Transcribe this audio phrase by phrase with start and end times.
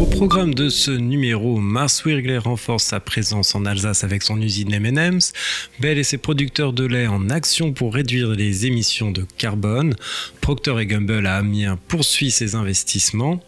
[0.00, 4.72] Au programme de ce numéro, Mars Wirgler renforce sa présence en Alsace avec son usine
[4.72, 5.34] M&M's,
[5.78, 9.94] Bell et ses producteurs de lait en action pour réduire les émissions de carbone,
[10.40, 13.44] Procter Gamble à Amiens poursuit ses investissements,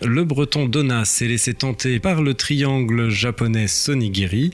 [0.00, 4.52] le breton Donna s'est laissé tenter par le triangle japonais Sonigiri,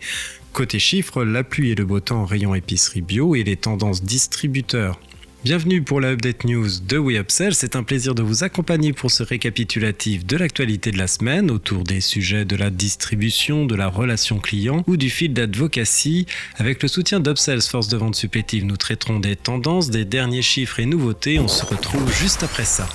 [0.55, 5.01] Côté chiffres, la pluie et le beau temps rayon épicerie bio et les tendances distributeurs.
[5.45, 7.53] Bienvenue pour la Update News de WeUpsell.
[7.53, 11.83] C'est un plaisir de vous accompagner pour ce récapitulatif de l'actualité de la semaine autour
[11.83, 16.27] des sujets de la distribution, de la relation client ou du fil d'advocacy.
[16.59, 20.79] Avec le soutien d'Upsells, force de vente supplétive, nous traiterons des tendances, des derniers chiffres
[20.79, 21.41] et nouveautés.
[21.41, 22.89] On se retrouve juste après ça.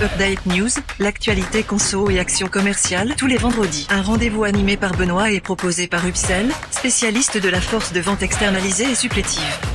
[0.00, 0.70] Update News,
[1.00, 3.88] l'actualité conso et action commerciale tous les vendredis.
[3.90, 8.22] Un rendez-vous animé par Benoît et proposé par Upsell, spécialiste de la force de vente
[8.22, 9.71] externalisée et supplétive.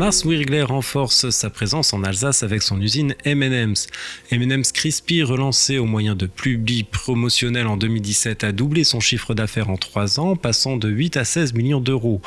[0.00, 3.86] Mars Wirgler renforce sa présence en Alsace avec son usine M&M's.
[4.30, 9.68] M&M's Crispy, relancé au moyen de publi promotionnels en 2017, a doublé son chiffre d'affaires
[9.68, 12.22] en 3 ans, passant de 8 à 16 millions d'euros.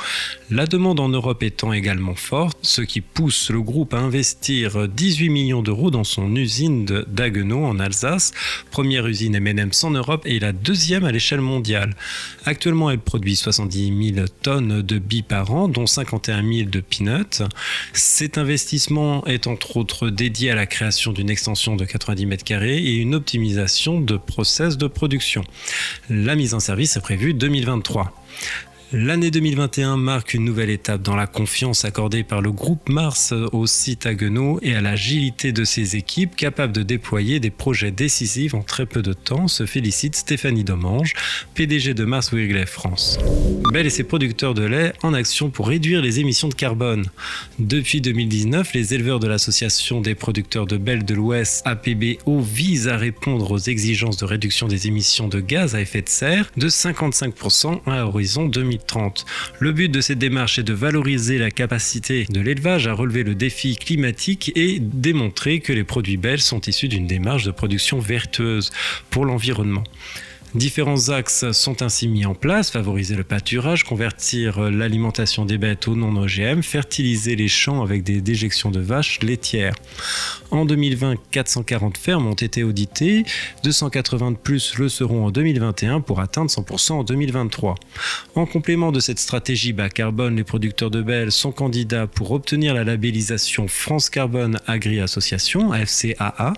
[0.52, 5.28] La demande en Europe étant également forte, ce qui pousse le groupe à investir 18
[5.30, 8.30] millions d'euros dans son usine d'Aguenau en Alsace,
[8.70, 11.96] première usine M&M's en Europe et la deuxième à l'échelle mondiale.
[12.44, 17.42] Actuellement, elle produit 70 000 tonnes de billes par an, dont 51 000 de peanuts.
[17.92, 22.78] Cet investissement est entre autres dédié à la création d'une extension de 90 mètres carrés
[22.78, 25.44] et une optimisation de process de production.
[26.10, 28.12] La mise en service est prévue 2023.
[28.96, 33.66] L'année 2021 marque une nouvelle étape dans la confiance accordée par le groupe Mars au
[33.66, 38.62] site Haguenau et à l'agilité de ses équipes capables de déployer des projets décisifs en
[38.62, 41.14] très peu de temps, se félicite Stéphanie Domange,
[41.54, 43.18] PDG de Mars Wirgley France.
[43.72, 47.06] Bell et ses producteurs de lait en action pour réduire les émissions de carbone.
[47.58, 52.96] Depuis 2019, les éleveurs de l'association des producteurs de Bell de l'Ouest, APBO, visent à
[52.96, 57.80] répondre aux exigences de réduction des émissions de gaz à effet de serre de 55%
[57.86, 58.83] à horizon 2030.
[59.58, 63.34] Le but de cette démarche est de valoriser la capacité de l'élevage à relever le
[63.34, 68.70] défi climatique et démontrer que les produits belges sont issus d'une démarche de production vertueuse
[69.10, 69.84] pour l'environnement.
[70.54, 75.96] Différents axes sont ainsi mis en place, favoriser le pâturage, convertir l'alimentation des bêtes au
[75.96, 79.74] non-OGM, fertiliser les champs avec des déjections de vaches laitières.
[80.52, 83.24] En 2020, 440 fermes ont été auditées,
[83.64, 87.74] 280 de plus le seront en 2021 pour atteindre 100% en 2023.
[88.36, 92.74] En complément de cette stratégie bas carbone, les producteurs de belles sont candidats pour obtenir
[92.74, 96.52] la labellisation France Carbone Agri Association, FCAA.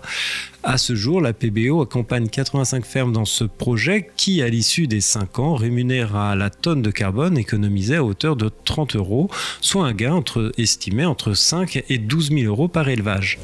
[0.63, 3.86] À ce jour, la PBO accompagne 85 fermes dans ce projet
[4.17, 8.51] qui, à l'issue des 5 ans, rémunérera la tonne de carbone économisée à hauteur de
[8.65, 9.31] 30 euros,
[9.61, 13.39] soit un gain entre, estimé entre 5 et 12 000 euros par élevage.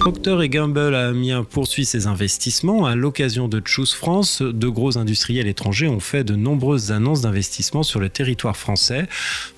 [0.00, 2.86] Procter Gamble à Amiens poursuit ses investissements.
[2.86, 7.82] À l'occasion de Choose France, de gros industriels étrangers ont fait de nombreuses annonces d'investissement
[7.82, 9.06] sur le territoire français.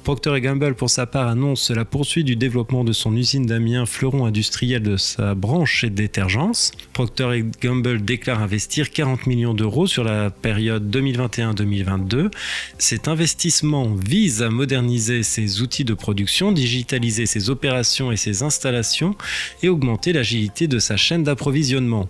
[0.05, 4.25] Procter Gamble, pour sa part, annonce la poursuite du développement de son usine d'Amiens, fleuron
[4.25, 6.73] industriel de sa branche et détergence.
[6.93, 12.31] Procter Gamble déclare investir 40 millions d'euros sur la période 2021-2022.
[12.79, 19.15] Cet investissement vise à moderniser ses outils de production, digitaliser ses opérations et ses installations
[19.63, 22.09] et augmenter l'agilité de sa chaîne d'approvisionnement.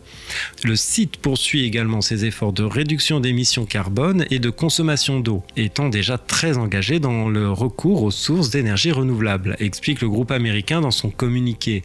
[0.64, 5.88] Le site poursuit également ses efforts de réduction d'émissions carbone et de consommation d'eau, étant
[5.88, 10.90] déjà très engagé dans le recours aux sources d'énergie renouvelable, explique le groupe américain dans
[10.90, 11.82] son communiqué.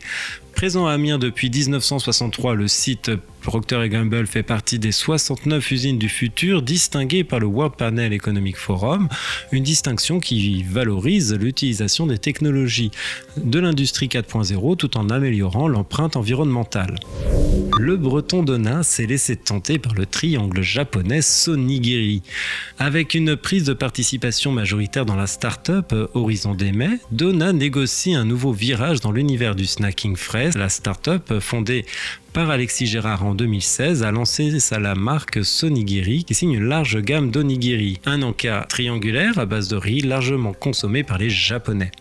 [0.54, 6.10] Présent à Amiens depuis 1963, le site Procter Gamble fait partie des 69 usines du
[6.10, 9.10] futur distinguées par le World Panel Economic Forum,
[9.52, 12.92] une distinction qui valorise l'utilisation des technologies
[13.38, 16.98] de l'industrie 4.0 tout en améliorant l'empreinte environnementale.
[17.80, 22.22] Le breton Donna s'est laissé tenter par le triangle japonais Sonigiri.
[22.78, 28.52] Avec une prise de participation majoritaire dans la start-up Horizon Mai, Donna négocie un nouveau
[28.52, 30.41] virage dans l'univers du snacking frais.
[30.56, 31.86] La start-up fondée
[32.34, 37.00] par Alexis Gérard en 2016 a lancé sa la marque Sonigiri qui signe une large
[37.00, 41.92] gamme d'onigiri, un encas triangulaire à base de riz largement consommé par les Japonais.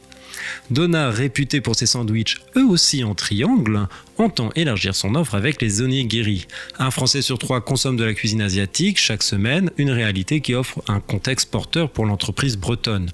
[0.70, 3.88] Donna, réputé pour ses sandwichs eux aussi en triangle,
[4.20, 6.46] entend élargir son offre avec les onigiri.
[6.78, 10.82] Un Français sur trois consomme de la cuisine asiatique chaque semaine, une réalité qui offre
[10.88, 13.10] un contexte porteur pour l'entreprise bretonne.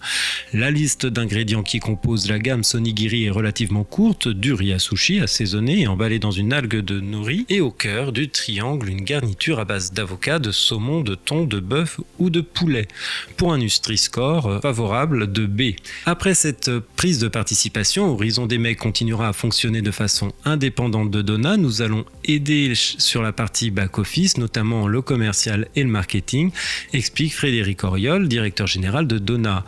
[0.52, 5.20] La liste d'ingrédients qui composent la gamme Sonigiri est relativement courte, du riz à sushi
[5.20, 9.60] assaisonné et emballé dans une algue de nori, et au cœur du triangle une garniture
[9.60, 12.88] à base d'avocat, de saumon, de thon, de bœuf ou de poulet,
[13.36, 15.76] pour un Nutri-Score favorable de B.
[16.04, 21.22] Après cette prise de participation, Horizon des Mecs continuera à fonctionner de façon indépendante de
[21.22, 21.56] Donna.
[21.56, 26.50] Nous allons aider sur la partie back-office, notamment le commercial et le marketing,
[26.92, 29.64] explique Frédéric Oriol, directeur général de Donna.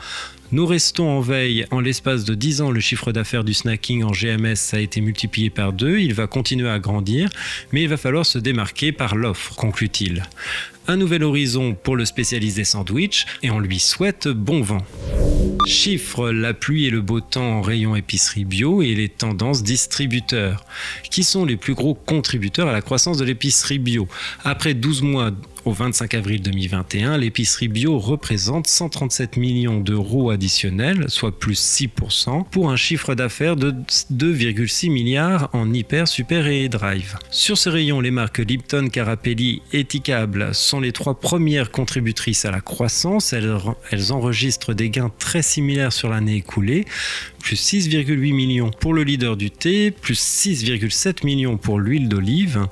[0.50, 1.67] Nous restons en veille.
[1.71, 5.50] En l'espace de 10 ans, le chiffre d'affaires du snacking en GMS a été multiplié
[5.50, 5.99] par deux.
[5.99, 7.29] Il va continuer à grandir,
[7.71, 10.23] mais il va falloir se démarquer par l'offre, conclut-il.
[10.87, 14.87] Un nouvel horizon pour le spécialiste des sandwichs et on lui souhaite bon vent.
[15.67, 20.65] Chiffres, la pluie et le beau temps en rayon épicerie bio et les tendances distributeurs.
[21.11, 24.09] Qui sont les plus gros contributeurs à la croissance de l'épicerie bio?
[24.45, 25.31] Après 12 mois
[25.69, 32.70] au 25 avril 2021, l'épicerie bio représente 137 millions d'euros additionnels, soit plus 6%, pour
[32.70, 33.75] un chiffre d'affaires de
[34.11, 37.19] 2,6 milliards en hyper, super et drive.
[37.31, 42.50] Sur ce rayon, les marques Lipton, Carapelli et Ticable sont les trois premières contributrices à
[42.50, 43.35] la croissance.
[43.35, 43.55] Elles,
[43.91, 46.87] elles enregistrent des gains très similaires sur l'année écoulée,
[47.49, 52.67] plus 6,8 millions pour le leader du thé, plus 6,7 millions pour l'huile d'olive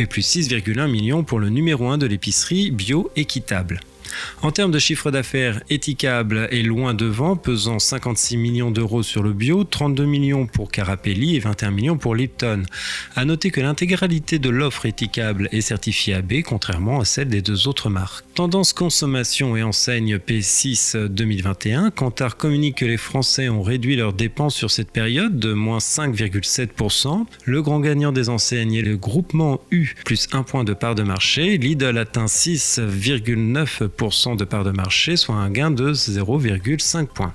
[0.00, 3.78] et plus 6,1 millions pour le numéro 1 de l'épicerie bio équitable.
[4.42, 9.32] En termes de chiffre d'affaires, Etikable est loin devant, pesant 56 millions d'euros sur le
[9.32, 12.62] bio, 32 millions pour Carapelli et 21 millions pour Lipton.
[13.14, 17.68] A noter que l'intégralité de l'offre Etikable est certifiée AB, contrairement à celle des deux
[17.68, 18.24] autres marques.
[18.34, 24.54] Tendance consommation et enseigne P6 2021, Kantar communique que les Français ont réduit leurs dépenses
[24.54, 27.24] sur cette période de moins 5,7%.
[27.44, 31.02] Le grand gagnant des enseignes est le groupement U, plus 1 point de part de
[31.02, 31.58] marché.
[31.58, 33.88] Lidl atteint 6,9%
[34.36, 37.32] de part de marché, soit un gain de 0,5 points.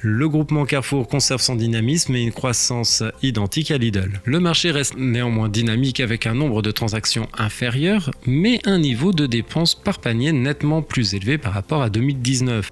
[0.00, 4.20] Le groupement Carrefour conserve son dynamisme et une croissance identique à Lidl.
[4.24, 9.26] Le marché reste néanmoins dynamique avec un nombre de transactions inférieur, mais un niveau de
[9.26, 12.70] dépenses par panier nettement plus élevé par rapport à 2019.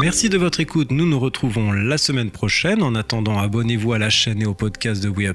[0.00, 2.82] Merci de votre écoute, nous nous retrouvons la semaine prochaine.
[2.82, 5.30] En attendant, abonnez-vous à la chaîne et au podcast de We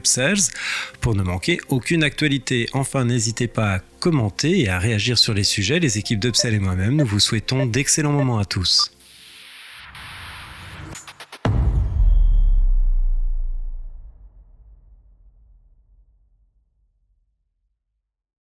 [1.02, 2.68] pour ne manquer aucune actualité.
[2.74, 5.80] Enfin, n'hésitez pas à commenter et à réagir sur les sujets.
[5.80, 8.95] Les équipes d'Upsell et moi-même, nous vous souhaitons d'excellents moments à tous.